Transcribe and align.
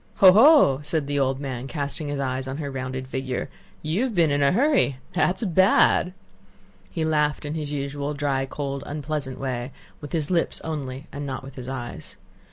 "Ho, 0.15 0.31
ho!" 0.33 0.79
said 0.81 1.05
the 1.05 1.19
old 1.19 1.39
man, 1.39 1.67
casting 1.67 2.07
his 2.07 2.19
eyes 2.19 2.47
on 2.47 2.57
her 2.57 2.71
rounded 2.71 3.07
figure. 3.07 3.51
"You've 3.83 4.15
been 4.15 4.31
in 4.31 4.41
a 4.41 4.51
hurry. 4.51 4.97
That's 5.13 5.43
bad!" 5.43 6.13
He 6.89 7.05
laughed 7.05 7.45
in 7.45 7.53
his 7.53 7.71
usual 7.71 8.15
dry, 8.15 8.47
cold, 8.47 8.83
unpleasant 8.87 9.39
way, 9.39 9.71
with 9.99 10.11
his 10.11 10.31
lips 10.31 10.59
only 10.61 11.05
and 11.11 11.27
not 11.27 11.43
with 11.43 11.53
his 11.53 11.69
eyes. 11.69 12.17